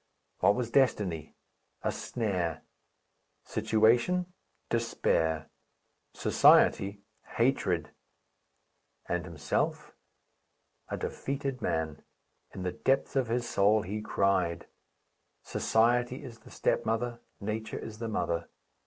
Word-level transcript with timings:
What 0.39 0.55
was 0.55 0.71
destiny? 0.71 1.35
A 1.83 1.91
snare. 1.91 2.63
Situation? 3.43 4.33
Despair. 4.67 5.51
Society? 6.15 7.03
Hatred. 7.35 7.91
And 9.07 9.25
himself? 9.25 9.93
A 10.89 10.97
defeated 10.97 11.61
man. 11.61 12.01
In 12.51 12.63
the 12.63 12.71
depths 12.71 13.15
of 13.15 13.27
his 13.27 13.47
soul 13.47 13.83
he 13.83 14.01
cried. 14.01 14.65
Society 15.43 16.23
is 16.23 16.39
the 16.39 16.49
stepmother, 16.49 17.19
Nature 17.39 17.77
is 17.77 17.99
the 17.99 18.07
mother. 18.09 18.49